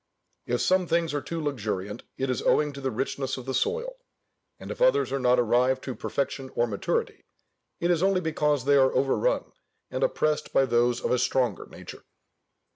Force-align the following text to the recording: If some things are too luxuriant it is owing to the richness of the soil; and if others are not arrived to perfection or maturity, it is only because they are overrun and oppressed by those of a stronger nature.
If 0.47 0.61
some 0.61 0.87
things 0.87 1.13
are 1.13 1.21
too 1.21 1.39
luxuriant 1.39 2.01
it 2.17 2.31
is 2.31 2.41
owing 2.41 2.73
to 2.73 2.81
the 2.81 2.89
richness 2.89 3.37
of 3.37 3.45
the 3.45 3.53
soil; 3.53 3.97
and 4.59 4.71
if 4.71 4.81
others 4.81 5.11
are 5.11 5.19
not 5.19 5.39
arrived 5.39 5.83
to 5.83 5.93
perfection 5.93 6.49
or 6.55 6.65
maturity, 6.65 7.23
it 7.79 7.91
is 7.91 8.01
only 8.01 8.19
because 8.19 8.65
they 8.65 8.77
are 8.77 8.91
overrun 8.95 9.51
and 9.91 10.03
oppressed 10.03 10.51
by 10.53 10.65
those 10.65 11.01
of 11.05 11.11
a 11.11 11.19
stronger 11.19 11.67
nature. 11.67 12.03